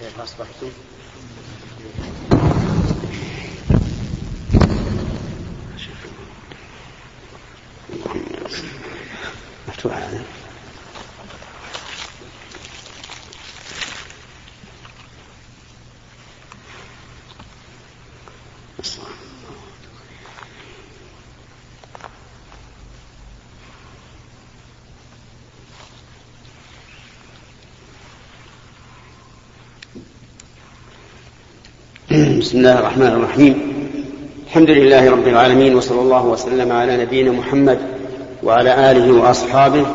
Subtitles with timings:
[0.00, 0.70] كيف أصبحتم؟
[9.68, 10.24] مفتوح هذا
[32.40, 33.54] بسم الله الرحمن الرحيم.
[34.46, 37.78] الحمد لله رب العالمين وصلى الله وسلم على نبينا محمد
[38.42, 39.86] وعلى آله وأصحابه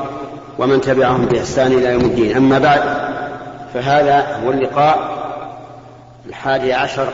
[0.59, 2.35] ومن تبعهم بإحسان إلى يوم الدين.
[2.37, 2.81] أما بعد
[3.73, 4.97] فهذا هو اللقاء
[6.25, 7.07] الحادي عشر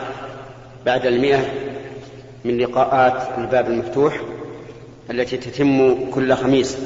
[0.86, 1.44] بعد المئة
[2.44, 4.20] من لقاءات الباب المفتوح
[5.10, 6.76] التي تتم كل خميس.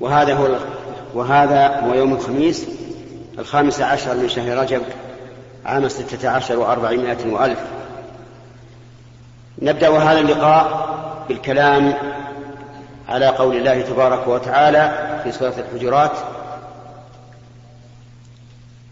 [0.00, 0.56] وهذا هو
[1.14, 2.66] وهذا هو يوم الخميس
[3.38, 4.82] الخامس عشر من شهر رجب
[5.68, 7.58] عام ستة عشر وأربعمائة وألف.
[9.62, 10.88] نبدأ هذا اللقاء
[11.28, 11.94] بالكلام
[13.08, 16.12] على قول الله تبارك وتعالى في سورة الحجرات.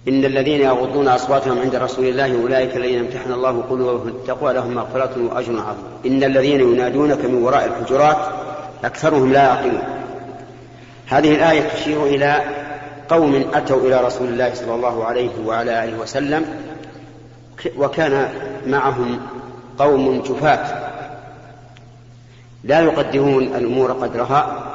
[0.08, 5.10] إن الذين يغضون أصواتهم عند رسول الله أولئك الذين امتحن الله قلوبهم التقوى لهم مغفرة
[5.16, 5.84] وأجر عظيم.
[6.06, 8.16] إن الذين ينادونك من وراء الحجرات
[8.84, 9.82] أكثرهم لا يعقلون.
[11.06, 12.40] هذه الآية تشير إلى
[13.08, 16.44] قوم أتوا إلى رسول الله صلى الله عليه وعلى آله وسلم
[17.76, 18.28] وكان
[18.66, 19.20] معهم
[19.78, 20.92] قوم جفاة.
[22.64, 24.72] لا يقدرون الأمور قدرها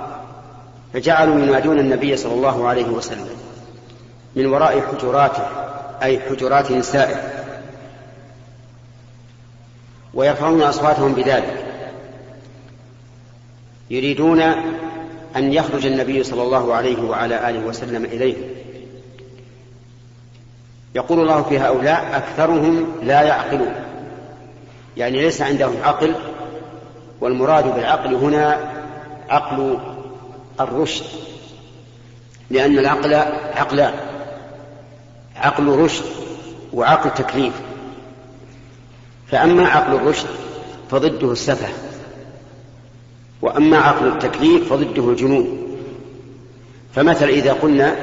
[0.93, 3.37] فجعلوا ينادون النبي صلى الله عليه وسلم
[4.35, 5.43] من وراء حجراته
[6.03, 7.15] أي حجرات نسائه.
[10.13, 11.65] ويرفعون أصواتهم بذلك.
[13.89, 14.41] يريدون
[15.35, 18.43] أن يخرج النبي صلى الله عليه وعلى آله وسلم إليهم
[20.95, 23.73] يقول الله في هؤلاء أكثرهم لا يعقلون.
[24.97, 26.15] يعني ليس عندهم عقل
[27.21, 28.71] والمراد بالعقل هنا
[29.29, 29.77] عقل
[30.59, 31.05] الرشد.
[32.49, 33.13] لأن العقل
[33.55, 33.93] عقلان
[35.35, 36.05] عقل رشد
[36.73, 37.53] وعقل تكليف.
[39.27, 40.27] فأما عقل الرشد
[40.89, 41.90] فضده السفه.
[43.41, 45.57] وأما عقل التكليف فضده الجنون.
[46.95, 47.95] فمثلا إذا قلنا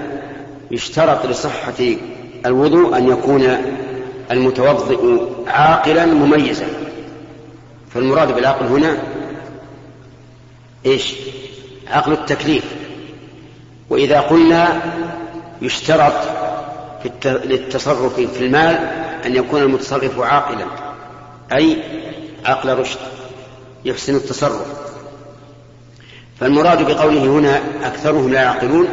[0.71, 1.97] يشترط لصحة
[2.47, 3.57] الوضوء أن يكون
[4.31, 6.67] المتوضئ عاقلا مميزا.
[7.95, 8.97] فالمراد بالعقل هنا
[10.87, 11.15] إيش؟
[11.89, 12.65] عقل التكليف.
[13.91, 14.83] وإذا قلنا
[15.63, 16.13] يشترط
[17.03, 17.11] في
[17.45, 18.77] للتصرف في المال
[19.27, 20.67] أن يكون المتصرف عاقلا
[21.53, 21.83] أي
[22.45, 22.99] عقل رشد
[23.85, 24.88] يحسن التصرف.
[26.41, 28.89] فالمراد بقوله هنا أكثرهم لا يعقلون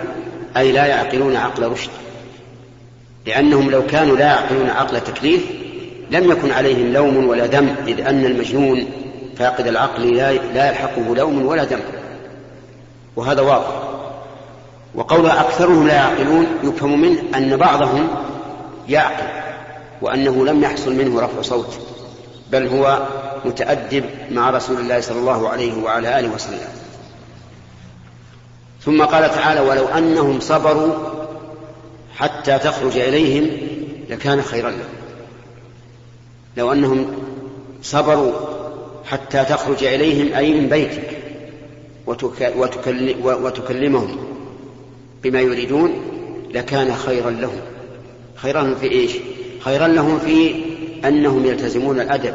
[0.57, 1.89] أي لا يعقلون عقل رشد.
[3.25, 5.45] لأنهم لو كانوا لا يعقلون عقل تكليف
[6.11, 8.85] لم يكن عليهم لوم ولا دم إذ أن المجنون
[9.37, 10.15] فاقد العقل
[10.53, 11.79] لا يلحقه لوم ولا دم.
[13.15, 13.85] وهذا واضح.
[14.95, 18.07] وقول أكثرهم لا يعقلون يفهم منه أن بعضهم
[18.89, 19.27] يعقل
[20.01, 21.79] وأنه لم يحصل منه رفع صوت
[22.51, 22.99] بل هو
[23.45, 26.84] متأدب مع رسول الله صلى الله عليه وعلى آله وسلم.
[28.85, 30.93] ثم قال تعالى ولو أنهم صبروا
[32.15, 33.47] حتى تخرج إليهم
[34.09, 34.89] لكان خيرا لهم.
[36.57, 37.05] لو أنهم
[37.81, 38.31] صبروا
[39.05, 41.17] حتى تخرج إليهم أي من بيتك
[43.17, 44.17] وتكلمهم
[45.23, 45.93] بما يريدون
[46.53, 47.61] لكان خيرا لهم.
[48.35, 49.11] خيرا لهم في إيش؟
[49.61, 50.55] خيرا لهم في
[51.05, 52.33] أنهم يلتزمون الأدب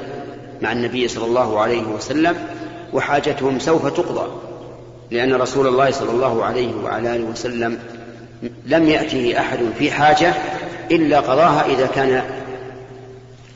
[0.62, 2.36] مع النبي صلى الله عليه وسلم
[2.92, 4.30] وحاجتهم سوف تقضى.
[5.10, 7.78] لأن رسول الله صلى الله عليه وعلى آله وسلم
[8.66, 10.34] لم يأته أحد في حاجة
[10.90, 12.22] إلا قضاها إذا كان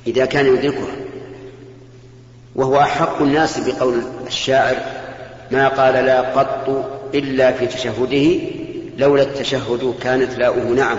[0.06, 0.96] إذا كان يدركها.
[2.54, 4.76] وهو أحق الناس بقول الشاعر
[5.50, 8.40] ما قال لا قط إلا في تشهده
[8.98, 10.98] لولا التشهد كانت لاؤه نعم.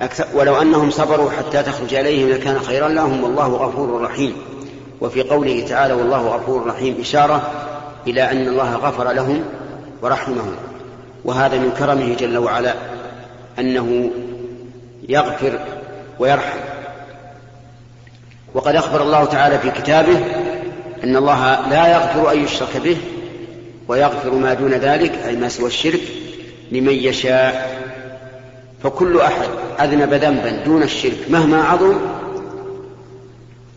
[0.00, 4.36] أكثر ولو أنهم صبروا حتى تخرج إليهم لكان خيرا لهم والله غفور رحيم.
[5.00, 7.50] وفي قوله تعالى والله غفور رحيم إشارة
[8.06, 9.44] إلى أن الله غفر لهم
[10.02, 10.54] ورحمهم.
[11.24, 12.74] وهذا من كرمه جل وعلا
[13.58, 14.10] أنه
[15.08, 15.58] يغفر
[16.18, 16.58] ويرحم.
[18.54, 20.18] وقد أخبر الله تعالى في كتابه
[21.04, 22.96] أن الله لا يغفر أن يشرك به
[23.88, 26.00] ويغفر ما دون ذلك أي ما سوى الشرك
[26.72, 27.76] لمن يشاء.
[28.82, 29.48] فكل أحد
[29.80, 31.94] أذنب ذنبا دون الشرك مهما عظم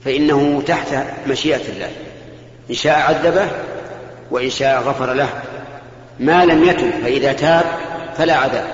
[0.10, 0.88] فإنه تحت
[1.28, 1.90] مشيئة الله.
[2.70, 3.48] إن شاء عذبه
[4.32, 5.30] وإن شاء غفر له.
[6.20, 7.66] ما لم يتب فإذا تاب
[8.18, 8.68] فلا عذاب.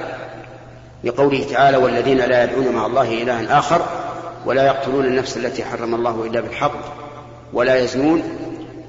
[1.04, 3.82] لقوله تعالى والذين لا يدعون مع الله إلها آخر
[4.46, 6.80] ولا يقتلون النفس التي حرم الله إلا بالحق
[7.54, 8.24] ولا يزنون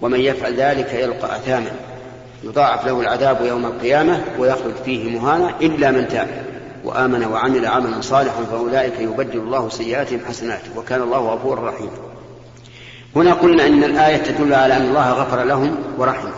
[0.02, 1.70] ومن يفعل ذلك يلقى أثاما.
[2.44, 6.28] يضاعف له العذاب يوم القيامة ويخلد فيه مهانا إلا من تاب
[6.84, 12.05] وآمن وعمل عملا صالحا فأولئك يبدل الله سيئاتهم حسنات وكان الله غفورا رحيما.
[13.16, 16.32] هنا قلنا أن الآية تدل على أن الله غفر لهم ورحمهم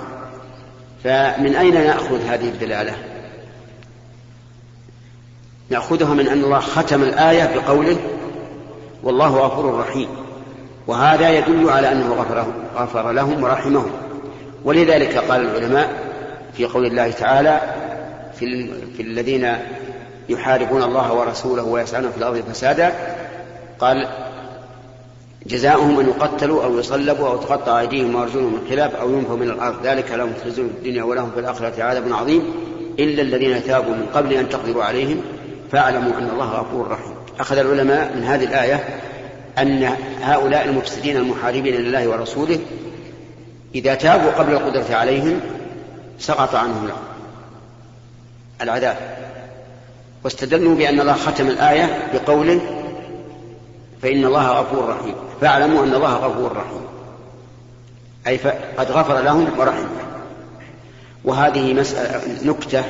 [1.05, 2.93] فمن أين نأخذ هذه الدلالة؟
[5.71, 7.97] نأخذها من أن الله ختم الآية بقوله
[9.03, 10.09] والله غفور رحيم.
[10.87, 12.47] وهذا يدل على أنه غفر,
[12.77, 13.91] غفر لهم ورحمهم.
[14.65, 15.89] ولذلك قال العلماء
[16.53, 17.61] في قول الله تعالى
[18.39, 19.57] في, في الذين
[20.29, 22.93] يحاربون الله ورسوله ويسعون في الأرض فسادا
[23.79, 24.09] قال
[25.49, 29.87] جزاؤهم أن يقتلوا أو يصلبوا أو تقطع أيديهم وأرجلهم من خلاف أو ينفوا من الأرض.
[29.87, 32.43] ذلك لهم خزي في الدنيا ولهم في الآخرة عذاب عظيم.
[32.99, 35.21] إلا الذين تابوا من قبل أن تقدروا عليهم
[35.73, 37.15] فاعلموا أن الله غفور رحيم.
[37.41, 38.85] أخذ العلماء من هذه الآية
[39.59, 42.59] أن هؤلاء المفسدين المحاربين لله ورسوله
[43.75, 45.41] إذا تابوا قبل القدرة عليهم
[46.19, 46.89] سقط عنهم
[48.63, 48.97] العذاب.
[50.25, 52.61] واستدلوا بأن الله ختم الآية بقوله
[54.03, 55.15] فإن الله غفور رحيم.
[55.41, 56.81] فاعلموا أن الله غفور رحيم.
[58.27, 58.37] أي
[58.79, 59.87] قد غفر لهم ورحم
[61.25, 62.85] وهذه مسألة نكتة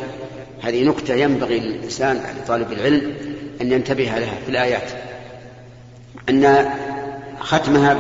[0.63, 3.15] هذه نكتة ينبغي للإنسان لطالب العلم
[3.61, 4.91] أن ينتبه لها في الآيات.
[6.29, 6.71] أن
[7.41, 7.97] ختمها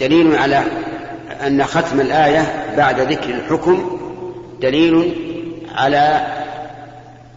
[0.00, 0.62] دليل على
[1.46, 3.98] أن ختم الآية بعد ذكر الحكم
[4.60, 5.14] دليل
[5.74, 6.26] على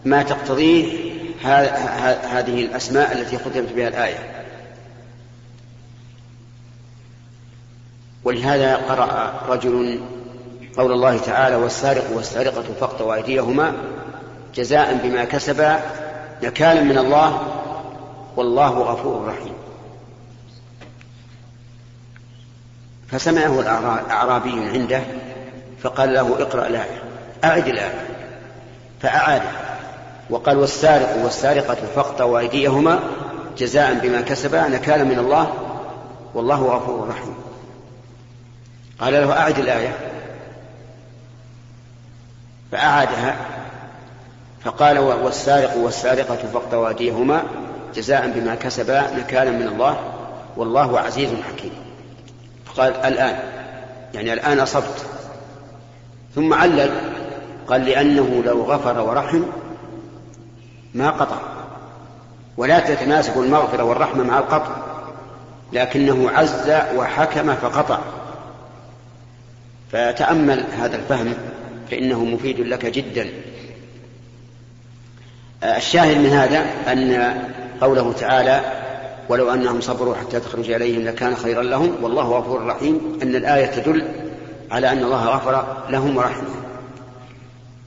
[0.04, 1.10] ما تقتضيه
[1.42, 4.44] هذه الأسماء التي ختمت بها الآية.
[8.24, 10.00] ولهذا قرأ رجل
[10.76, 13.72] قول الله تعالى والسارق والسارقة فاقطعوا أيديهما
[14.54, 15.80] جزاء بما كسبا
[16.42, 17.42] نكالا من الله
[18.36, 19.54] والله غفور رحيم.
[23.08, 25.02] فسمعه الأعرابي عنده
[25.82, 27.02] فقال له اقرأ الآية.
[27.44, 28.06] أعد الآية.
[29.02, 29.42] فأعاد.
[30.30, 33.00] وقال والسارق والسارقة فاقطعوا أيديهما
[33.58, 35.54] جزاء بما كسبا نكالا من الله
[36.34, 37.34] والله غفور رحيم.
[39.00, 39.94] قال له أعد الآية.
[42.72, 43.36] فأعادها.
[44.64, 47.42] فقال والسارق والسارقة فاقطعوا أيديهما
[47.94, 49.98] جزاء بما كسبا نكالا من الله
[50.56, 51.72] والله عزيز حكيم.
[52.66, 53.38] فقال الآن
[54.14, 55.04] يعني الآن أصبت.
[56.34, 56.90] ثم علل
[57.68, 59.42] قال لأنه لو غفر ورحم
[60.94, 61.36] ما قطع.
[62.56, 64.76] ولا تتناسب المغفرة والرحمة مع القطع.
[65.72, 67.98] لكنه عز وحكم فقطع.
[69.92, 71.34] فتأمل هذا الفهم
[71.90, 73.30] فإنه مفيد لك جدا.
[75.64, 77.34] الشاهد من هذا أن
[77.80, 78.60] قوله تعالى
[79.28, 83.18] ولو أنهم صبروا حتى تخرج إليهم لكان خيرا لهم والله غفور رحيم.
[83.22, 84.04] أن الآية تدل
[84.70, 86.69] على أن الله غفر لهم ورحمهم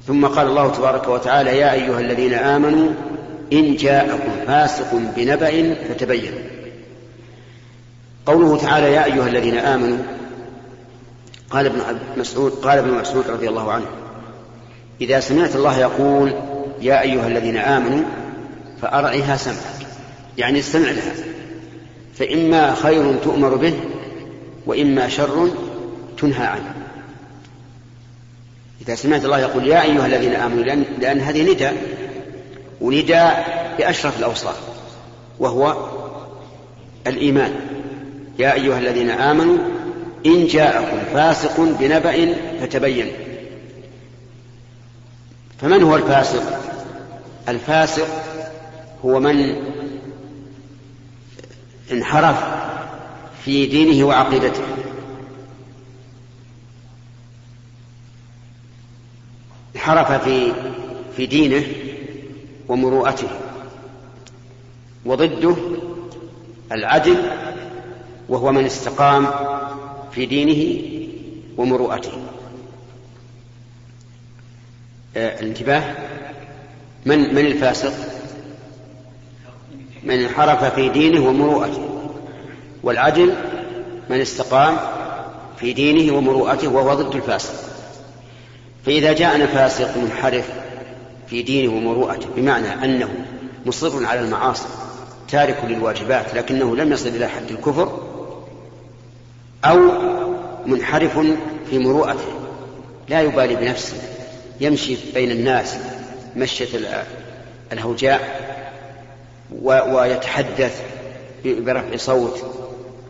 [0.08, 2.90] ثم قال الله تبارك وتعالى يا أيها الذين آمنوا
[3.54, 6.40] إن جاءكم فاسق بنبأ فتبينوا.
[8.26, 9.98] قوله تعالى يا أيها الذين آمنوا
[11.50, 11.80] قال ابن
[12.18, 13.86] مسعود قال ابن مسعود رضي الله عنه
[15.02, 16.34] إذا سمعت الله يقول
[16.82, 18.04] يا أيها الذين آمنوا
[18.82, 19.88] فأرعها سمعك.
[20.38, 21.14] يعني استمع لها.
[22.16, 23.74] فإما خير تؤمر به
[24.66, 25.50] وإما شر
[26.18, 26.74] تنهى عنه.
[28.82, 31.74] إذا سمعت الله يقول يا أيها الذين آمنوا لأن, لأن هذه نداء
[32.82, 34.60] ونداء بأشرف الأوصاف
[35.40, 35.90] وهو
[37.08, 37.56] الإيمان.
[38.40, 39.58] يا أيها الذين آمنوا
[40.26, 43.12] إن جاءكم فاسق بنبأ فتبين.
[45.62, 46.60] فمن هو الفاسق؟
[47.50, 48.08] الفاسق
[49.06, 49.56] هو من
[51.92, 52.44] انحرف
[53.46, 54.62] في دينه وعقيدته.
[59.84, 60.52] انحرف في
[61.18, 61.64] في دينه
[62.68, 63.28] ومروءته.
[65.06, 65.56] وضده
[66.72, 67.18] العدل
[68.30, 69.28] وهو من استقام
[70.12, 70.82] في دينه
[71.58, 72.12] ومروءته.
[75.18, 75.84] آه الانتباه.
[77.06, 77.94] من من الفاسق؟
[80.04, 82.12] من انحرف في دينه ومروءته.
[82.84, 83.36] والعدل
[84.10, 84.78] من استقام
[85.58, 87.73] في دينه ومروءته وهو ضد الفاسق.
[88.86, 90.50] فإذا جاءنا فاسق منحرف
[91.28, 93.10] في دينه ومروءته بمعنى أنه
[93.66, 94.68] مصر على المعاصي
[95.32, 98.00] تارك للواجبات لكنه لم يصل إلى حد الكفر
[99.66, 99.80] أو
[100.66, 101.20] منحرف
[101.70, 101.80] في
[107.72, 108.22] الهوجاء
[109.62, 110.82] ويتحدث
[111.46, 112.44] برفع صوت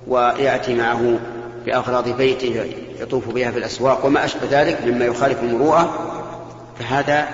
[0.08, 1.20] ويأتي معه
[1.66, 2.66] بأغراض بيته
[3.00, 6.10] يطوف بها في الأسواق وما أشبه ذلك مما يخالف المروءة
[6.80, 7.28] فهذا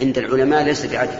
[0.00, 1.18] عند العلماء ليس بعدل.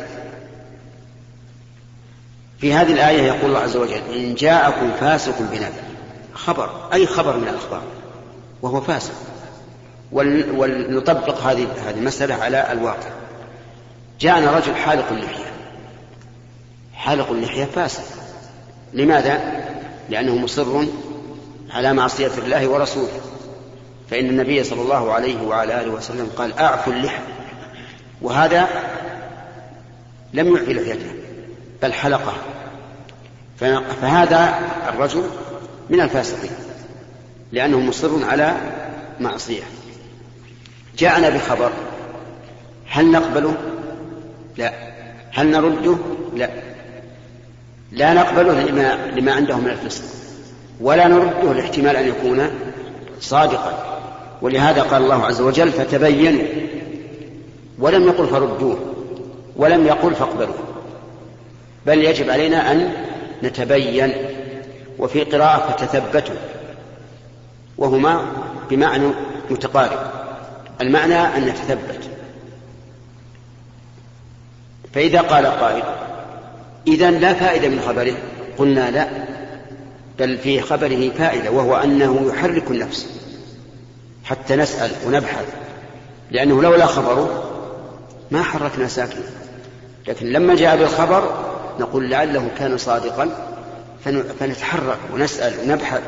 [2.60, 5.72] في هذه الآية يقول الله عز وجل إن جاءكم فاسق بنبأ
[6.34, 7.82] خبر أي خبر من الأخبار؟
[8.62, 9.14] وهو فاسق.
[10.12, 13.10] ولنطبق هذه هذه المسألة على الواقع.
[14.20, 15.52] جاءنا رجل حالق اللحية.
[16.94, 18.04] حالق اللحية فاسق.
[18.92, 19.64] لماذا؟
[20.10, 20.84] لأنه مصر
[21.74, 23.20] على معصية الله ورسوله.
[24.10, 27.22] فإن النبي صلى الله عليه وعلى آله وسلم قال أعفوا اللحى
[28.22, 28.68] وهذا
[30.34, 31.14] لم يعفي لحيته
[31.82, 32.34] بل حلقها
[34.00, 35.24] فهذا الرجل
[35.90, 36.50] من الفاسقين
[37.52, 38.54] لأنه مصر على
[39.20, 39.62] معصية.
[40.98, 41.72] جاءنا بخبر
[42.88, 43.54] هل نقبله؟
[44.56, 44.72] لا.
[45.30, 45.96] هل نرده؟
[46.34, 46.50] لا.
[47.92, 50.23] لا نقبله لما, لما عنده من الفسق.
[50.80, 52.50] ولا نرده لاحتمال أن يكون
[53.20, 54.00] صادقا.
[54.42, 56.42] ولهذا قال الله عز وجل فتبينوا
[57.78, 58.78] ولم يقل فردوه
[59.56, 60.58] ولم يقل فاقبلوه.
[61.86, 62.92] بل يجب علينا أن
[63.42, 64.12] نتبين
[64.98, 66.34] وفي قراءة فتثبتوا
[67.78, 68.26] وهما
[68.70, 69.06] بمعنى
[69.50, 69.98] متقارب.
[70.80, 72.00] المعنى أن نتثبت.
[74.94, 75.82] فإذا قال قائل
[76.86, 78.14] إذا لا فائدة من خبره.
[78.58, 79.08] قلنا لا.
[80.18, 83.06] بل في خبره فائدة وهو أنه يحرك النفس
[84.24, 85.46] حتى نسأل ونبحث
[86.30, 87.50] لأنه لولا خبره
[88.30, 89.24] ما حركنا ساكنا
[90.08, 91.44] لكن لما جاء بالخبر
[91.80, 93.28] نقول لعله كان صادقا
[94.40, 96.02] فنتحرك ونسأل ونبحث.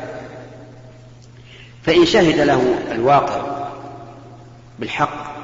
[1.83, 3.67] فإن شهد له الواقع
[4.79, 5.35] بالحق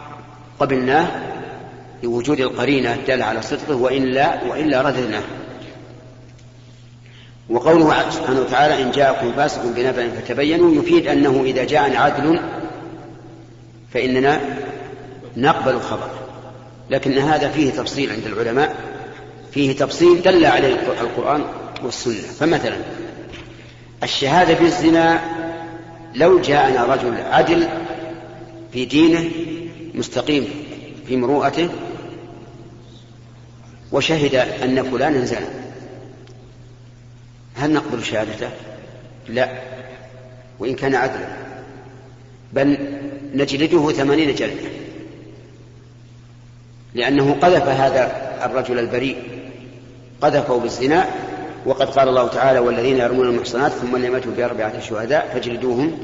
[0.60, 1.08] قبلناه
[2.04, 5.24] لوجود القرينة الدالة على صدقه وإلا وإلا رددناه.
[7.50, 12.40] وقوله سبحانه وتعالى إن جاءكم فاسق بنبأ فتبينوا يفيد أنه إذا جاء عدل
[13.94, 14.42] فإننا
[15.38, 16.10] نقبل الخبر.
[16.90, 18.76] لكن هذا فيه تفصيل عند العلماء
[19.52, 21.44] فيه تفصيل دل عليه القرآن
[21.84, 22.14] والسنة.
[22.40, 22.78] فمثلا
[24.04, 25.22] الشهادة بالزنا
[26.16, 27.68] لو جاءنا رجل عدل
[28.74, 29.32] في دينه
[29.94, 30.48] مستقيم
[31.08, 31.70] في مروءته
[33.92, 35.63] وشهد أن فلانا زنى.
[37.56, 38.50] هل نقبل شهادته؟
[39.30, 39.50] لا.
[40.60, 41.28] وإن كان عدلا.
[42.54, 42.78] بل
[43.36, 44.70] نجلده ثمانين جلدة.
[46.94, 49.24] لأنه قذف هذا الرجل البريء.
[50.22, 51.06] قذفه بالزنا.
[51.66, 55.98] وقد قال الله تعالى والذين يرمون المحصنات ثم لم يأتوا بأربعة شهداء فاجلدوهم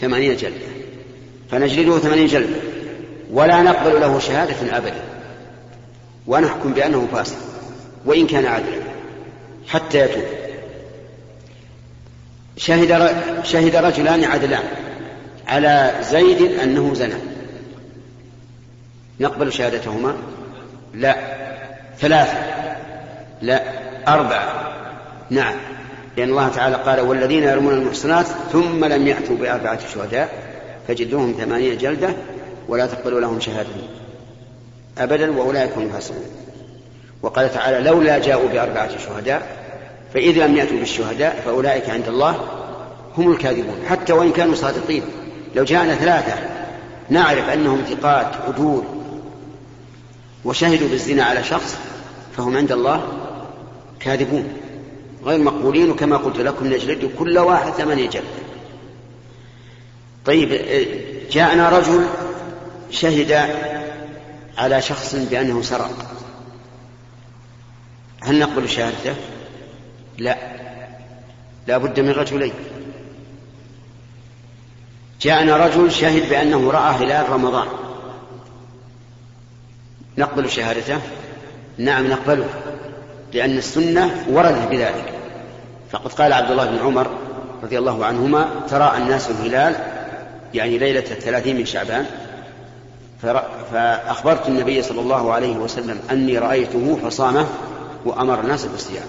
[0.00, 0.66] ثمانين جلدة.
[1.50, 2.60] فنجلده ثمانين جلدة.
[3.32, 5.02] ولا نقبل له شهادة أبدا.
[6.26, 7.36] ونحكم بأنه فاسق.
[8.04, 8.82] وإن كان عادلا
[9.68, 10.45] حتى يتوب.
[12.56, 14.64] شهد شهد رجلان عدلان.
[15.46, 17.14] على زيد أنه زنى.
[19.20, 20.16] نقبل شهادتهما.
[20.94, 21.16] لا.
[21.98, 22.38] ثلاثة.
[23.42, 23.62] لا.
[24.08, 24.72] أربعة.
[25.30, 25.54] نعم.
[26.16, 30.28] لأن الله تعالى قال والذين يرمون المحصنات ثم لم يأتوا بأربعة شهداء
[30.88, 32.08] فجدوهم ثمانين جلدة
[32.68, 33.68] ولا تقبلوا لهم شهادة.
[34.98, 36.24] أبدا وأولئك هم الفاسقون
[37.22, 39.65] وقال تعالى لولا جاءوا بأربعة شهداء
[40.16, 42.40] فإذا لم يأتوا بالشهداء فأولئك عند الله
[43.18, 43.76] هم الكاذبون.
[43.88, 45.02] حتى وإن كانوا صادقين
[45.54, 46.34] لو جاءنا ثلاثة
[47.10, 48.84] نعرف أنهم ثقات عدول
[50.44, 51.76] وشهدوا بالزنا على شخص
[52.36, 53.02] فهم عند الله
[54.00, 54.48] كاذبون.
[55.24, 58.24] غير مقبولين وكما قلت لكم نجلد كل واحد ثمانية جلد.
[60.24, 60.60] طيب
[61.30, 62.06] جاءنا رجل
[62.90, 63.48] شهد
[64.58, 65.90] على شخص بأنه سرق.
[68.22, 69.14] هل نقبل شهادته؟
[70.18, 70.36] لا.
[71.66, 72.52] لا بد من رجلين.
[75.20, 77.66] جاءنا رجل شهد بأنه رأى هلال رمضان.
[80.18, 81.00] نقبل شهادته؟
[81.78, 82.48] نعم نقبله
[83.32, 85.12] لأن السنة وردت بذلك.
[85.90, 87.10] فقد قال عبد الله بن عمر
[87.62, 89.76] رضي الله عنهما تراءى الناس الهلال
[90.54, 92.06] يعني ليلة الثلاثين من شعبان
[93.72, 97.46] فأخبرت النبي صلى الله عليه وسلم أني رأيته فصامه
[98.04, 99.06] وأمر الناس بالصيام.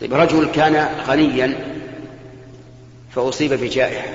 [0.00, 1.54] طيب رجل كان غنيا
[3.14, 4.08] فأصيب بجائحة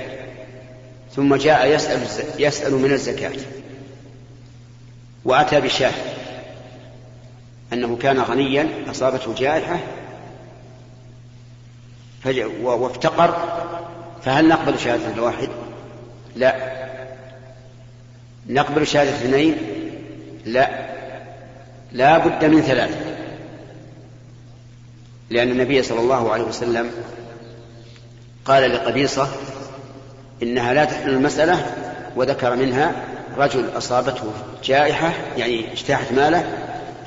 [1.16, 2.08] ثم جاء يسأل,
[2.40, 3.32] يسأل من الزكاة
[5.26, 6.12] وأتى بشاهد
[7.74, 9.80] أنه كان غنيا أصابته جائحة
[12.64, 13.62] وافتقر
[14.26, 15.50] فهل نقبل شهادة الواحد؟
[16.36, 16.56] لا
[18.50, 19.58] نقبل شهادة اثنين؟
[20.46, 20.70] لا
[21.92, 23.11] لا بد من ثلاثة
[25.32, 26.92] لأن النبي صلى الله عليه وسلم
[28.46, 29.28] قال لقبيصة
[30.44, 31.66] إنها لا تحمل المسألة
[32.16, 32.92] وذكر منها
[33.38, 34.32] رجل أصابته
[34.64, 36.44] جائحة يعني اجتاحت ماله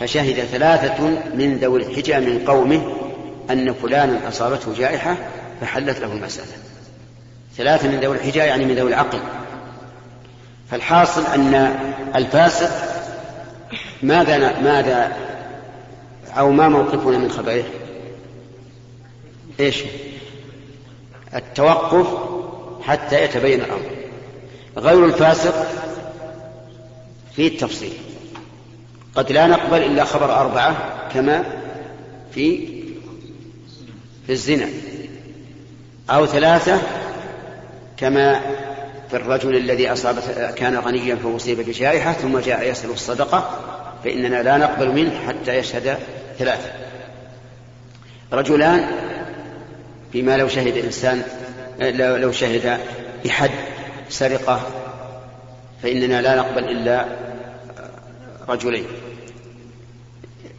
[0.00, 2.97] فشهد ثلاثة من ذوي الحجى من قومه
[3.50, 5.16] أن فلانا أصابته جائحة
[5.61, 6.52] فحلت له المسألة
[7.57, 9.19] ثلاثة من ذوي الحجى يعني من ذوي العقل
[10.71, 11.76] فالحاصل أن
[12.16, 12.71] الفاسق
[14.02, 15.12] ماذا ماذا
[16.38, 17.64] أو ما موقفنا من خبره؟
[19.61, 19.85] إيش؟
[21.35, 22.07] التوقف
[22.83, 23.91] حتى يتبين الأمر.
[24.77, 25.67] غير الفاسق
[27.37, 27.93] في التفصيل.
[29.15, 30.77] قد لا نقبل إلا خبر أربعة
[31.15, 31.45] كما
[32.35, 32.69] في
[34.27, 34.69] في الزنا.
[36.11, 36.79] أو ثلاثة
[37.97, 38.41] كما
[39.11, 40.19] في الرجل الذي أصاب
[40.57, 43.51] كان غنيا فأصيب بجائحة ثم جاء يسأل الصدقة
[44.05, 45.99] فإننا لا نقبل منه حتى يشهد
[46.39, 46.73] ثلاثة.
[48.33, 48.87] رجلان
[50.14, 51.23] فيما لو شهد إنسان
[52.21, 52.78] لو شهد
[53.25, 53.50] بحد
[54.09, 54.61] سرقة
[55.83, 57.06] فإننا لا نقبل إلا
[58.49, 58.85] رجلين.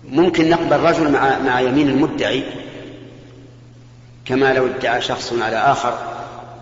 [0.09, 2.43] ممكن نقبل رجل مع مع يمين المدعي
[4.25, 5.97] كما لو ادعى شخص على آخر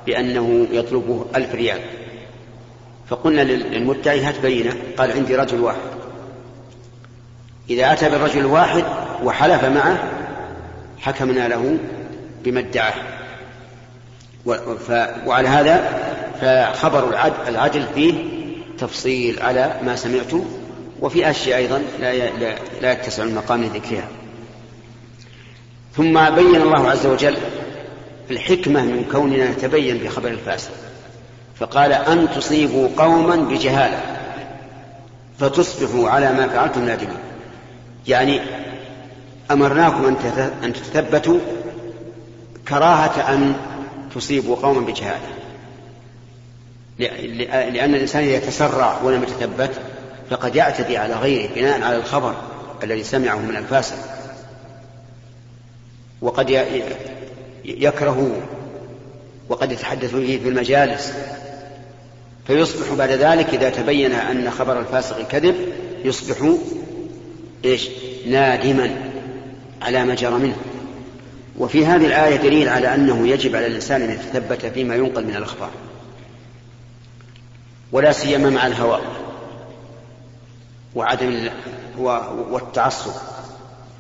[0.05, 1.79] بأنه يطلبه ألف ريال.
[3.09, 4.73] فقلنا للمدعي هات بينة.
[4.97, 5.77] قال عندي رجل واحد.
[7.69, 8.83] إذا أتى بالرجل الواحد
[9.23, 10.11] وحلف معه
[10.99, 11.77] حكمنا له
[12.43, 12.93] بما ادعاه
[15.25, 16.03] وعلى هذا
[16.41, 17.09] فخبر
[17.47, 18.13] العدل فيه
[18.77, 20.33] تفصيل على ما سمعت
[21.01, 22.29] وفي أشياء أيضا لا
[22.81, 24.07] لا يتسع المقام لذكرها.
[25.95, 27.37] ثم بين الله عز وجل
[28.31, 30.71] الحكمة من كوننا نتبين بخبر الفاسق.
[31.55, 34.01] فقال أن تصيبوا قوما بجهالة
[35.39, 37.17] فتصبحوا على ما فعلتم نادمين.
[38.07, 38.39] يعني
[39.51, 40.15] أمرناكم
[40.63, 41.39] أن تتثبتوا
[42.67, 43.55] كراهة أن
[44.15, 45.33] تصيبوا قوما بجهالة
[46.99, 49.71] لأن الإنسان إذا تسرع ولم يتثبت
[50.29, 52.35] فقد يعتدي على غيره بناء على الخبر
[52.83, 53.95] الذي سمعه من الفاسق.
[56.21, 56.49] وقد
[57.65, 58.41] يكره
[59.49, 61.13] وقد يتحدث به في المجالس.
[62.47, 65.55] فيصبح بعد ذلك إذا تبين أن خبر الفاسق كذب
[66.03, 66.55] يصبح
[67.65, 67.89] إيش؟
[68.27, 68.95] نادما
[69.81, 70.55] على ما جرى منه.
[71.57, 75.71] وفي هذه الآية دليل على أنه يجب على الإنسان أن يتثبت فيما ينقل من الأخبار
[77.91, 79.01] ولا سيما مع الهوى
[80.95, 81.49] وعدم
[81.97, 83.11] والتعصب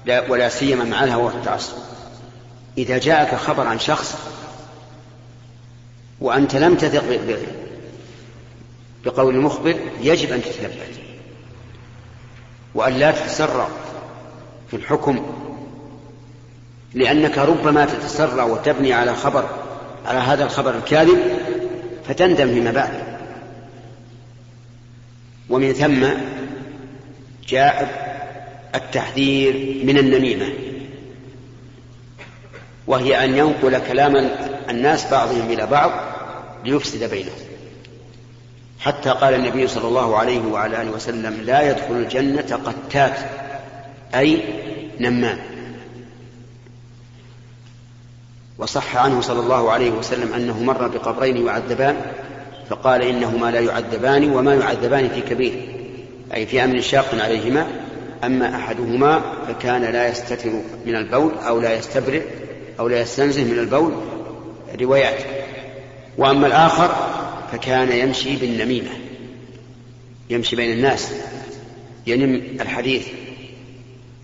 [0.05, 1.77] لا ولا سيما مع الهوى والتعصب.
[2.77, 4.15] إذا جاءك خبر عن شخص
[6.19, 7.03] وأنت لم تثق
[9.05, 10.99] بقول المخبر يجب أن تتثبت.
[12.75, 13.67] وأن لا تتسرع
[14.71, 15.42] في الحكم
[16.93, 19.49] لأنك ربما تتسرع وتبني على خبر
[20.05, 21.19] على هذا الخبر الكاذب
[22.07, 22.93] فتندم فيما بعد.
[25.49, 26.05] ومن ثم
[27.47, 28.03] جاء
[28.75, 30.53] التحذير من النميمة
[32.87, 34.29] وهي أن ينقل كلام
[34.69, 35.91] الناس بعضهم إلى بعض
[36.65, 37.37] ليفسد بينهم.
[38.79, 43.17] حتى قال النبي صلى الله عليه وعلى آله وسلم لا يدخل الجنة قتات
[44.15, 44.41] أي
[44.99, 45.52] نمام.
[48.57, 52.01] وصح عنه صلى الله عليه وسلم أنه مر بقبرين يعذبان
[52.69, 55.53] فقال إنهما لا يعذبان وما يعذبان في كبير
[56.33, 57.67] أي في أمن شاق عليهما
[58.23, 60.49] أما أحدهما فكان لا يستتر
[60.85, 62.21] من البول أو لا يستبرئ
[62.79, 63.93] أو لا يستنزه من البول
[64.81, 65.19] روايات.
[66.17, 66.95] وأما الآخر
[67.51, 68.89] فكان يمشي بالنميمة
[70.29, 71.11] يمشي بين الناس
[72.07, 73.07] ينم الحديث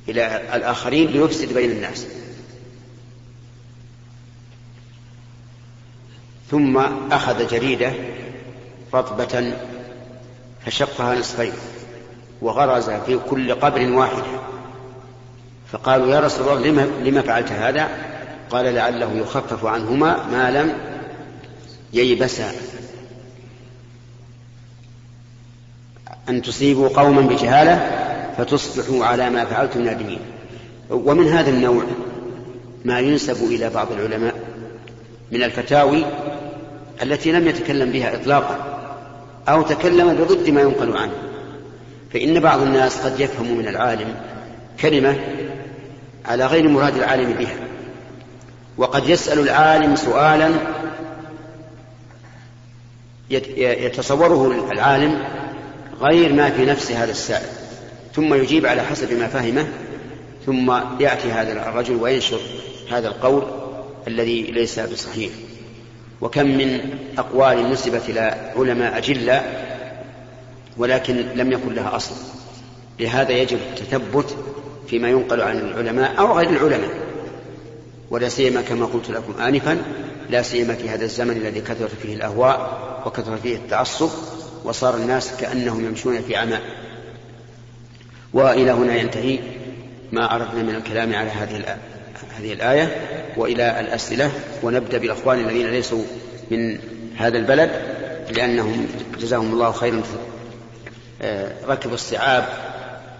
[0.09, 2.05] إلى الآخرين ليفسد بين الناس.
[6.51, 6.77] ثم
[7.11, 7.91] أخذ جريدة
[8.93, 9.53] رطبة
[10.65, 11.53] فشقها نصفين
[12.41, 14.23] وغرز في كل قبر واحدة
[15.71, 17.89] فقالوا يا رسول الله لما, لما فعلت هذا؟
[18.49, 20.73] قال لعله يخفف عنهما ما لم
[21.93, 22.51] ييبسا
[26.29, 28.05] أن تصيبوا قوما بجهالة
[28.37, 30.19] فتصبحوا على ما فعلتم نادمين.
[30.89, 31.83] ومن هذا النوع
[32.85, 34.35] ما ينسب إلى بعض العلماء
[35.31, 36.05] من الفتاوي
[37.03, 38.79] التي لم يتكلم بها إطلاقا
[39.49, 41.13] أو تكلم بضد ما ينقل عنه.
[42.13, 44.15] فإن بعض الناس قد يفهم من العالم
[44.79, 45.15] كلمة
[46.25, 47.55] على غير مراد العالم بها
[48.77, 50.49] وقد يسأل العالم سؤالا
[53.57, 55.23] يتصوره العالم
[56.01, 57.49] غير ما في نفس هذا السائل.
[58.15, 59.67] ثم يجيب على حسب ما فهمه
[60.45, 62.39] ثم يأتي هذا الرجل وينشر
[62.91, 63.43] هذا القول
[64.07, 65.31] الذي ليس بصحيح.
[66.21, 69.69] وكم من أقوال نسبت إلى علماء أجلاء
[70.77, 72.15] ولكن لم يكن لها أصل.
[72.99, 74.37] لهذا يجب التثبت
[74.87, 76.89] فيما ينقل عن العلماء أو غير العلماء.
[78.09, 79.77] ولا سيما كما قلت لكم آنفا
[80.29, 84.09] لا سيما في هذا الزمن الذي كثرت فيه الأهواء وكثر فيه التعصب
[84.63, 86.61] وصار الناس كأنهم يمشون في عماء.
[88.33, 89.39] وإلى هنا ينتهي
[90.11, 91.77] ما أردنا من الكلام على هذه
[92.37, 93.01] هذه الآية
[93.37, 94.31] وإلى الأسئلة
[94.63, 96.03] ونبدأ بالأخوان الذين ليسوا
[96.51, 96.79] من
[97.17, 97.71] هذا البلد
[98.31, 98.87] لأنهم
[99.19, 100.01] جزاهم الله خيرا
[101.21, 102.45] آه، ركبوا الصعاب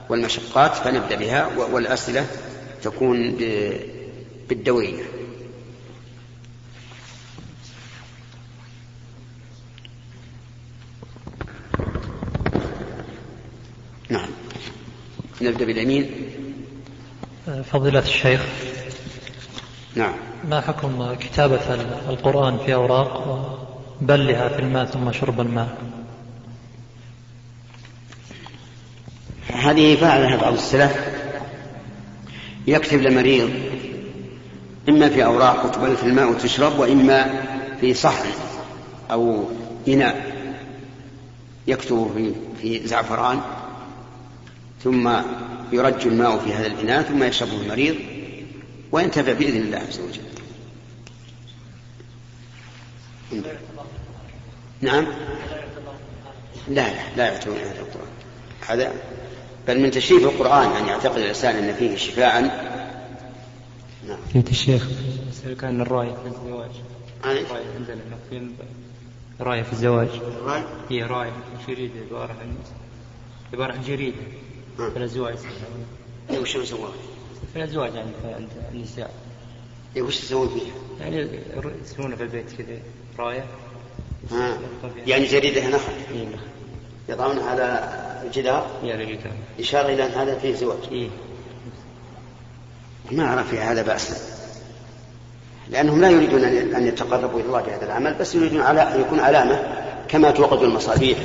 [0.10, 2.26] والمشقات فنبدأ بها والأسئلة
[2.84, 3.36] تكون
[4.50, 5.04] بالدورية
[14.10, 14.30] نعم.
[15.42, 16.12] نبدأ باليمين.
[17.72, 18.42] فضيلة الشيخ
[19.96, 20.14] نعم.
[20.50, 21.74] ما حكم كتابة
[22.10, 23.28] القرآن في أوراق؟
[24.02, 25.78] وبلها في الماء ثم شرب الماء.
[29.54, 31.10] هذه فعلها بعض السلف.
[32.68, 33.50] يكتب لمريض
[34.90, 37.46] إما في أوراق وتبل في الماء وتشرب وإما
[37.82, 38.30] في صحن
[39.12, 39.44] أو
[39.88, 40.40] إناء.
[41.68, 43.42] يكتب في, في زعفران
[44.84, 45.10] ثم
[45.72, 47.96] يرج الماء في هذا الإناء ثم يشربه المريض.
[48.92, 50.22] وينتفع بإذن الله عز وجل.
[54.82, 55.08] نعم.
[56.68, 58.10] لا لا لا يعتبر هذا القرآن.
[58.68, 58.94] هذا
[59.68, 62.42] بل من تشريف القرآن أن يعتقد الإنسان أن فيه شفاعا.
[64.08, 64.18] نعم.
[64.34, 64.88] فهمت الشيخ
[65.30, 66.72] يسألك عن الراية في الزواج.
[67.26, 68.50] الراية عندنا في
[69.40, 70.10] راية في الزواج.
[70.90, 71.34] هي راية
[71.68, 72.56] جريدة عبارة عن
[73.54, 74.18] عبارة عن جريدة.
[74.78, 75.38] في الأزواج
[76.30, 76.92] إيه وش يسوون؟
[77.54, 79.12] في الأزواج يعني عند النساء؟
[79.96, 80.74] إيه وش يسوون فيها؟
[81.06, 81.30] يعني
[81.82, 82.78] يسوونها في البيت كذا
[83.20, 83.46] راية.
[84.32, 84.58] آه.
[85.06, 86.48] يعني جريدة نخل إيه نخل
[87.10, 87.90] يضعونها على
[88.26, 90.80] الجدار على الجدار إشارة إلى أن هذا فيه زواج.
[90.92, 91.10] إيه؟
[93.12, 94.16] ما أرى في هذا بأسا
[95.70, 99.86] لأنهم لا يريدون أن يتقربوا إلى الله بهذا العمل بس يريدون على أن يكون علامة
[100.08, 101.18] كما توقد المصابيح.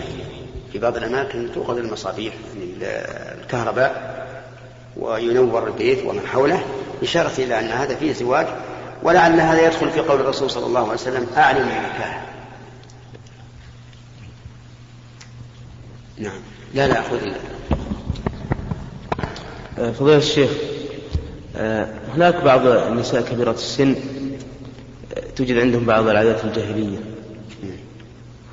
[0.73, 2.75] في بعض الأماكن توقد المصابيح يعني
[3.43, 4.14] الكهرباء.
[4.97, 6.65] وينور البيت ومن حوله
[7.03, 8.47] إشارة إلى أن هذا فيه زواج
[9.03, 12.35] ولعل هذا يدخل في قول الرسول صلى الله عليه وسلم أعلن النكاح.
[16.19, 16.41] نعم.
[16.75, 17.19] لا لا خذ
[19.79, 20.51] آه، فضيلة الشيخ
[21.57, 23.97] آه، هناك بعض النساء كبيرات السن
[25.15, 26.99] آه، توجد عندهم بعض العادات الجاهلية.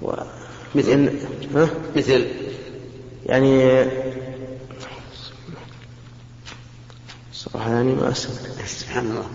[0.01, 0.11] و...
[0.75, 1.09] مثل
[1.55, 2.25] ها؟ مثل؟
[3.25, 3.83] يعني
[7.55, 8.31] يعني ما أسأل
[8.65, 9.25] سبحان الله.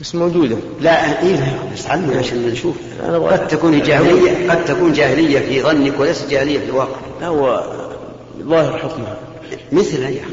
[0.00, 0.56] بس موجودة.
[0.80, 2.76] لا إيه بس علمنا عشان نشوف.
[3.02, 7.00] قد تكون جاهلية قد تكون جاهلية في ظنك وليست جاهلية في الواقع.
[7.20, 7.64] لا هو
[8.42, 9.18] ظاهر حكمها.
[9.72, 10.24] مثل يا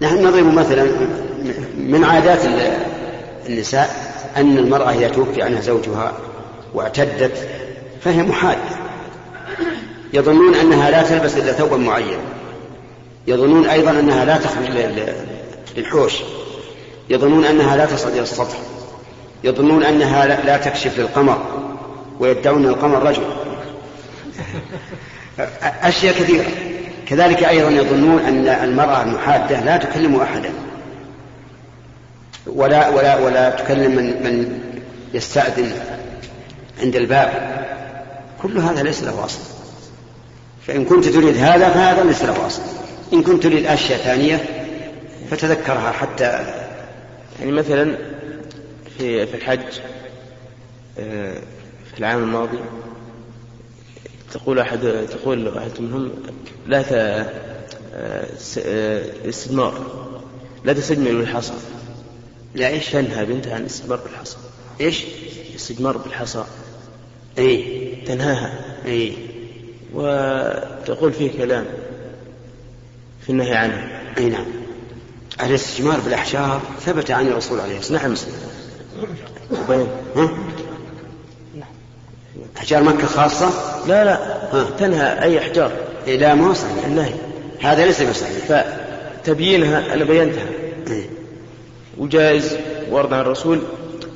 [0.00, 0.86] نحن نضرب مثلا
[1.78, 2.40] من عادات
[3.46, 6.12] النساء أن المرأة إذا توفي عنها زوجها
[6.74, 7.48] واعتدت
[8.00, 8.82] فهي محادة
[10.12, 12.20] يظنون أنها لا تلبس إلا ثوبا معينا
[13.26, 14.68] يظنون أيضا أنها لا تخرج
[15.76, 16.12] للحوش.
[17.10, 18.56] يظنون أنها لا تصعد إلى السطح.
[19.44, 21.42] يظنون أنها لا تكشف للقمر
[22.20, 23.22] ويدعون القمر رجل.
[25.82, 26.44] أشياء كثيرة.
[27.06, 30.50] كذلك أيضا يظنون أن المرأة المحادة لا تكلم أحدا.
[32.46, 34.60] ولا ولا ولا تكلم من من
[35.14, 35.72] يستأذن
[36.82, 37.62] عند الباب.
[38.42, 39.40] كل هذا ليس له أصل.
[40.66, 42.62] فإن كنت تريد هذا فهذا ليس له أصل.
[43.12, 44.44] إن كنت تريد أشياء ثانية
[45.30, 46.24] فتذكرها حتى
[47.40, 47.96] يعني مثلا
[48.98, 49.80] في في الحج
[50.98, 51.34] آه،
[51.92, 52.58] في العام الماضي
[54.32, 56.10] تقول أحد تقول واحد منهم
[56.66, 56.84] لا
[57.94, 58.26] آه،
[59.28, 60.02] استثمار
[60.64, 61.52] لا تستجمل بالحصى.
[62.54, 64.36] لا إيش؟ تنهى بنتها عن الاستثمار بالحصى.
[64.80, 65.04] إيش؟
[65.56, 66.44] استثمار بالحصى.
[67.38, 67.64] اي
[68.06, 68.76] تنهاها.
[68.86, 69.16] اي
[69.94, 71.64] وتقول فيه كلام.
[73.26, 73.88] في النهي عنه.
[74.18, 74.44] أي نعم.
[75.42, 78.36] الاستثمار بالأحجار ثبت عن الرسول عليه الصلاة والسلام.
[79.50, 79.62] نعم.
[79.64, 80.30] وبين ها؟
[82.58, 83.50] أحجار مكة خاصة؟
[83.86, 84.14] لا لا.
[84.52, 84.70] ها.
[84.78, 85.72] تنهى أي أحجار؟
[86.06, 86.84] إيه لا ما صحيح.
[86.84, 87.14] النهي
[87.60, 88.64] هذا ليس بصحيح.
[89.24, 90.46] فتبيينها أنا بينتها.
[90.90, 91.06] إيه؟
[91.98, 92.56] وجائز
[92.90, 93.62] ورد عن الرسول.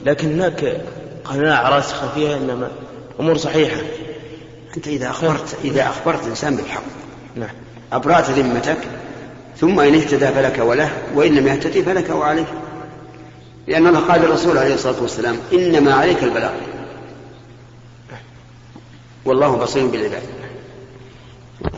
[0.06, 0.80] لكن هناك
[1.24, 2.70] قناعة راسخة فيها إنما
[3.20, 3.80] أمور صحيحة.
[4.76, 6.82] أنت إذا أخبرت إذا أخبرت الإنسان بالحق.
[7.36, 7.65] نعم.
[7.92, 8.78] أبرأت ذمتك
[9.60, 12.44] ثم إن اهتدى فلك وله وإن لم يهتدي فلك وعليه.
[13.66, 16.52] لأن الله قال للرسول عليه الصلاة والسلام إنما عليك البلاغ.
[19.24, 20.22] والله بصير بالعباد.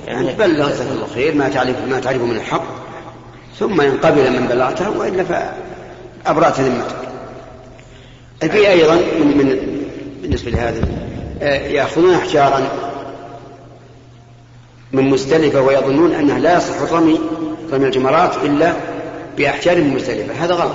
[0.06, 2.64] يعني بلغ جزاك الله خير ما تعرف ما تعرفه من الحق
[3.58, 5.24] ثم إن قبل من بلغته وإلا
[6.24, 7.08] فأبرأت ذمتك.
[8.40, 9.78] في أيضا من, من
[10.22, 10.88] بالنسبة لهذا
[11.42, 12.87] آه، يأخذون أحجارا
[14.92, 17.20] من مزدلفة ويظنون أنه لا يصح الرمي
[17.72, 18.72] رمي الجمرات إلا
[19.36, 20.72] بأحجار من مزدلفة هذا غلط.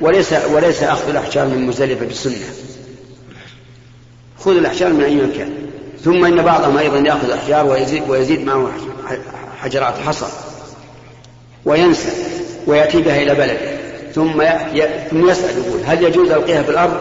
[0.00, 2.46] وليس وليس أخذ الأحجار من مزدلفة بالسنة.
[4.38, 5.52] خذ الأحجار من أي مكان.
[6.04, 8.68] ثم إن بعضهم أيضا يأخذ أحجار ويزيد, ويزيد معه
[9.60, 10.26] حجرات حصى
[11.64, 12.12] وينسى
[12.66, 13.78] ويأتي بها إلى بلده.
[14.14, 14.42] ثم
[15.10, 17.00] ثم يسأل يقول هل يجوز ألقيها في الأرض؟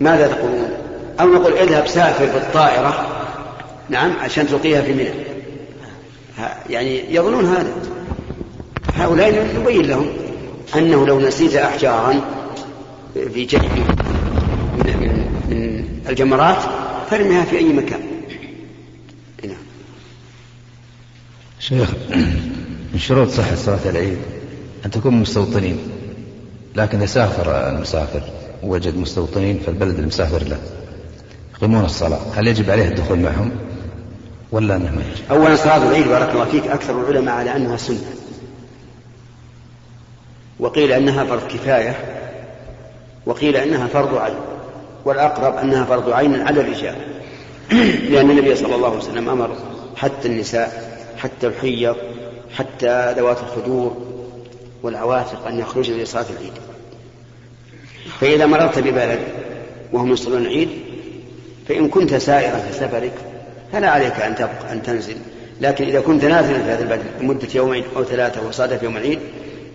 [0.00, 0.70] ماذا تقولون؟
[1.20, 3.19] أو نقول اذهب سافر بالطائرة.
[3.90, 5.10] نعم عشان تلقيها في منى
[6.70, 7.72] يعني يظنون هذا.
[8.94, 10.06] هؤلاء نبين لهم
[10.76, 12.20] أنه لو نسيت أحجارا
[13.14, 13.62] في جيب
[14.84, 16.58] من, من الجمرات
[17.10, 18.00] فارمها في أي مكان.
[19.44, 19.56] نعم
[21.58, 21.90] شيخ
[22.92, 24.18] من شروط صحة صلاة العيد
[24.86, 25.78] أن تكون مستوطنين
[26.76, 28.22] لكن سافر المسافر
[28.62, 30.58] وجد مستوطنين في البلد المسافر له.
[31.54, 32.20] يقيمون الصلاة.
[32.34, 33.50] هل يجب عليه الدخول معهم؟
[34.52, 38.14] ولا يجب أولا صلاة العيد بارك الله فيك أكثر العلماء على أنها سنة.
[40.60, 41.96] وقيل أنها فرض كفاية
[43.26, 44.34] وقيل أنها فرض عين
[45.04, 46.96] والأقرب أنها فرض عين على الرجال.
[48.10, 49.56] لأن النبي صلى الله عليه وسلم أمر
[49.96, 51.96] حتى النساء حتى الحيض
[52.56, 53.96] حتى ذوات الخدور
[54.82, 56.52] والعواتق أن يخرجن لصلاة العيد.
[58.20, 59.20] فإذا مررت ببلد
[59.92, 60.68] وهم يصلون العيد
[61.68, 63.29] فإن كنت سائرا في سفرك
[63.72, 65.16] فلا عليك أن تبقى أن تنزل.
[65.60, 69.18] لكن إذا كنت نازلا في هذا البلد لمدة يومين أو ثلاثة وصادف يوم العيد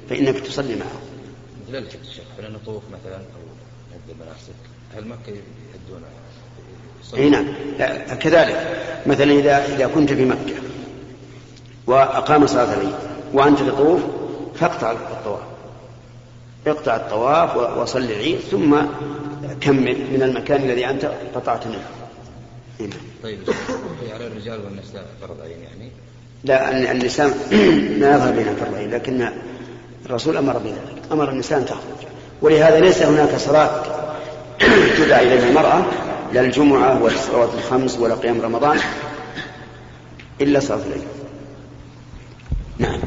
[0.10, 1.02] فإنك تصلي معه.
[1.70, 4.54] مثل الشيخ بين الطوف مثلا أو المناسك
[4.96, 6.02] هل مكة يهدون
[7.18, 7.46] إي نعم.
[8.16, 8.78] كذلك.
[9.06, 10.56] مثلا إذا إذا كنت في مكة
[11.88, 12.96] وأقام صلاة العيد
[13.34, 14.02] وأنت تطوف
[14.56, 15.44] فاقطع الطواف.
[16.68, 18.76] اقطع الطواف وصل العيد ثم
[19.62, 22.05] كمل من المكان الذي أنت قطعت منه.
[23.24, 23.40] طيب
[24.14, 25.92] على الرجال والنساء فرض عين يعني؟
[26.44, 27.28] لا النساء
[28.00, 29.30] ما يظهر بينها فرض عين لكن
[30.06, 32.08] الرسول أمر بذلك أمر النساء أن تخرج.
[32.42, 33.84] ولهذا ليس هناك صلاه
[34.98, 35.86] تدعى إليها المرأة
[36.34, 38.80] لا الجمعة ولا الصلوات الخمس ولا قيام رمضان
[40.42, 41.04] إلا صلاة الليل.
[42.78, 43.00] نعم.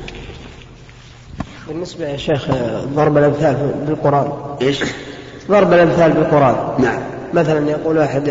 [1.69, 2.49] بالنسبة يا شيخ
[2.95, 4.33] ضرب الأمثال بالقرآن.
[4.63, 4.85] إيش؟
[5.49, 6.83] ضرب الأمثال بالقرآن.
[6.83, 7.03] نعم.
[7.35, 8.29] مثلا يقول أحد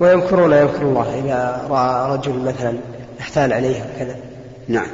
[0.00, 2.78] ويمكرون يمكر الله إذا رأى رجل مثلا
[3.20, 4.16] احتال عليه وكذا.
[4.68, 4.86] نعم.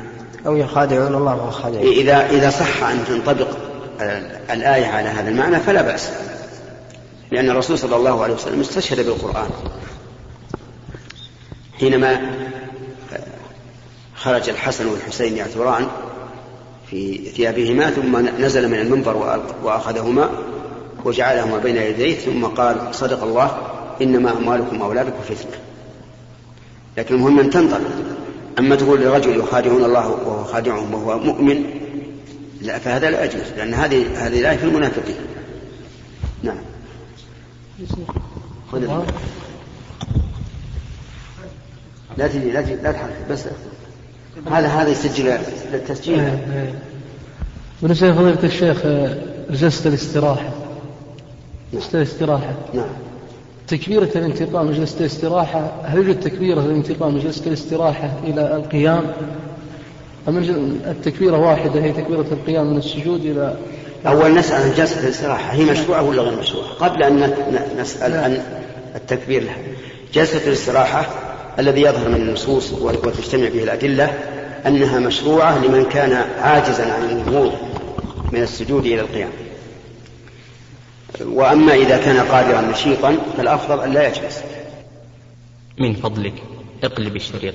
[0.46, 3.48] أو يخادعون الله وهو خادع إذا إذا صح أن تنطبق
[4.50, 6.10] الآية على هذا المعنى فلا بأس.
[7.30, 9.50] لأن الرسول صلى الله عليه وسلم استشهد بالقرآن.
[11.80, 12.20] حينما
[14.16, 15.86] خرج الحسن والحسين يعثران
[16.90, 20.30] في ثيابهما ثم نزل من المنبر وأخذهما
[21.04, 23.58] وجعلهما بين يديه ثم قال صدق الله
[24.02, 25.56] إنما أموالكم وأولادكم فتنة.
[26.98, 27.90] لكن المهم أن تنطلق
[28.58, 31.64] أما تقول لرجل يخادعون الله وهو خادعهم وهو مؤمن
[32.62, 35.16] لا فهذا لا يجوز لأن هذه هذه الآية في المنافقين.
[36.42, 36.58] نعم.
[38.72, 39.04] خذ
[42.18, 43.44] لا تجي لا تجي لا تحرك بس.
[44.50, 45.38] هذا هذا يسجل
[45.72, 46.38] للتسجيل
[47.82, 48.86] بالنسبة لفضيلة الشيخ
[49.50, 50.50] جلسة الاستراحة.
[51.72, 52.54] جلسة الاستراحة.
[52.74, 53.05] نعم.
[53.68, 59.02] تكبيرة الانتقام جلسة الاستراحة هل يوجد تكبيرة الانتقام جلسة الاستراحة إلى القيام؟
[60.28, 60.38] أم
[60.86, 63.56] التكبيرة واحدة هي تكبيرة القيام من السجود إلى
[64.06, 67.34] أول نسأل عن جلسة الاستراحة هي مشروعة ولا غير مشروعة؟ قبل أن
[67.78, 68.42] نسأل عن
[68.94, 69.56] التكبير لها.
[70.14, 71.06] جلسة الاستراحة
[71.58, 74.14] الذي يظهر من النصوص وتجتمع به الأدلة
[74.66, 77.52] أنها مشروعة لمن كان عاجزا عن النهوض
[78.32, 79.30] من السجود إلى القيام.
[81.20, 84.42] وأما إذا كان قادرا نشيطا فالأفضل أن لا يجلس.
[85.78, 86.42] من فضلك
[86.84, 87.54] اقلب الشريط.